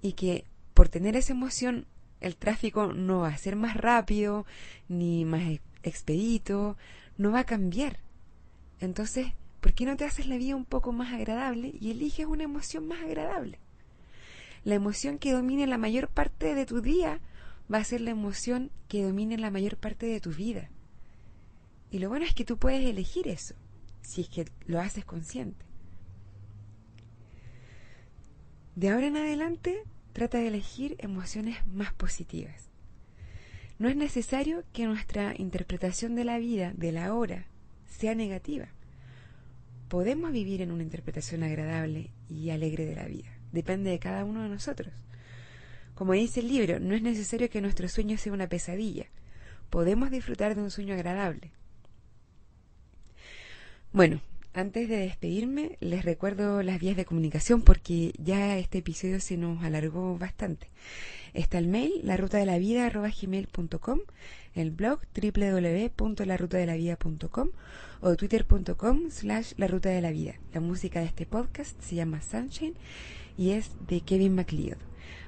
y 0.00 0.12
que 0.12 0.44
por 0.74 0.88
tener 0.88 1.16
esa 1.16 1.32
emoción, 1.32 1.86
el 2.20 2.36
tráfico 2.36 2.92
no 2.92 3.20
va 3.20 3.28
a 3.28 3.36
ser 3.36 3.56
más 3.56 3.76
rápido 3.76 4.46
ni 4.88 5.24
más 5.24 5.58
expedito, 5.82 6.76
no 7.18 7.32
va 7.32 7.40
a 7.40 7.46
cambiar. 7.46 7.98
Entonces, 8.78 9.32
¿por 9.60 9.74
qué 9.74 9.86
no 9.86 9.96
te 9.96 10.04
haces 10.04 10.28
la 10.28 10.36
vida 10.36 10.54
un 10.54 10.64
poco 10.64 10.92
más 10.92 11.12
agradable 11.12 11.74
y 11.80 11.90
eliges 11.90 12.26
una 12.26 12.44
emoción 12.44 12.86
más 12.86 13.02
agradable? 13.02 13.58
La 14.64 14.74
emoción 14.74 15.18
que 15.18 15.32
domine 15.32 15.66
la 15.66 15.78
mayor 15.78 16.08
parte 16.08 16.54
de 16.54 16.64
tu 16.64 16.80
día 16.80 17.20
va 17.72 17.78
a 17.78 17.84
ser 17.84 18.00
la 18.00 18.10
emoción 18.10 18.70
que 18.88 19.02
domine 19.02 19.36
la 19.36 19.50
mayor 19.50 19.76
parte 19.76 20.06
de 20.06 20.20
tu 20.20 20.30
vida. 20.30 20.70
Y 21.90 21.98
lo 21.98 22.08
bueno 22.08 22.24
es 22.24 22.34
que 22.34 22.44
tú 22.44 22.56
puedes 22.56 22.84
elegir 22.84 23.28
eso, 23.28 23.54
si 24.02 24.22
es 24.22 24.28
que 24.28 24.46
lo 24.66 24.80
haces 24.80 25.04
consciente. 25.04 25.64
De 28.74 28.90
ahora 28.90 29.06
en 29.06 29.16
adelante, 29.16 29.84
trata 30.12 30.38
de 30.38 30.48
elegir 30.48 30.96
emociones 30.98 31.64
más 31.66 31.92
positivas. 31.92 32.70
No 33.78 33.88
es 33.88 33.96
necesario 33.96 34.64
que 34.72 34.86
nuestra 34.86 35.34
interpretación 35.36 36.14
de 36.14 36.24
la 36.24 36.38
vida, 36.38 36.72
de 36.74 36.90
la 36.90 37.14
hora, 37.14 37.46
sea 37.86 38.14
negativa. 38.14 38.68
Podemos 39.88 40.32
vivir 40.32 40.62
en 40.62 40.72
una 40.72 40.82
interpretación 40.82 41.42
agradable 41.42 42.10
y 42.28 42.50
alegre 42.50 42.86
de 42.86 42.94
la 42.94 43.04
vida. 43.04 43.33
Depende 43.54 43.90
de 43.90 44.00
cada 44.00 44.24
uno 44.24 44.42
de 44.42 44.48
nosotros. 44.48 44.92
Como 45.94 46.12
dice 46.12 46.40
el 46.40 46.48
libro, 46.48 46.80
no 46.80 46.94
es 46.94 47.02
necesario 47.02 47.48
que 47.48 47.60
nuestro 47.60 47.88
sueño 47.88 48.18
sea 48.18 48.32
una 48.32 48.48
pesadilla. 48.48 49.06
Podemos 49.70 50.10
disfrutar 50.10 50.56
de 50.56 50.62
un 50.62 50.72
sueño 50.72 50.94
agradable. 50.94 51.52
Bueno, 53.92 54.20
Antes 54.56 54.88
de 54.88 54.98
despedirme, 54.98 55.78
les 55.80 56.04
recuerdo 56.04 56.62
las 56.62 56.78
vías 56.78 56.96
de 56.96 57.04
comunicación 57.04 57.62
porque 57.62 58.12
ya 58.18 58.56
este 58.56 58.78
episodio 58.78 59.18
se 59.18 59.36
nos 59.36 59.64
alargó 59.64 60.16
bastante. 60.16 60.68
Está 61.32 61.58
el 61.58 61.66
mail, 61.66 61.90
la 62.04 62.16
ruta 62.16 62.38
de 62.38 62.46
la 62.46 62.56
vida, 62.58 62.86
el 62.86 62.92
blog 64.70 65.00
www.larutadelavida.com 65.12 67.48
o 68.00 68.14
twitter.com 68.14 69.10
slash 69.10 69.54
la 69.56 69.66
ruta 69.66 69.88
de 69.88 70.00
la 70.00 70.12
vida. 70.12 70.34
La 70.52 70.60
música 70.60 71.00
de 71.00 71.06
este 71.06 71.26
podcast 71.26 71.76
se 71.82 71.96
llama 71.96 72.22
Sunshine 72.22 72.76
y 73.36 73.50
es 73.50 73.70
de 73.88 74.00
Kevin 74.00 74.34
MacLeod. 74.34 74.78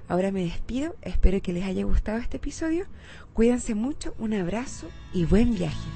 Ahora 0.09 0.31
me 0.31 0.45
despido, 0.45 0.95
espero 1.03 1.43
que 1.43 1.53
les 1.53 1.65
haya 1.65 1.85
gustado 1.85 2.19
este 2.19 2.37
episodio. 2.37 2.87
Cuídense 3.33 3.75
mucho, 3.75 4.15
un 4.19 4.35
abrazo 4.35 4.89
y 5.13 5.25
buen 5.25 5.55
viaje. 5.55 5.89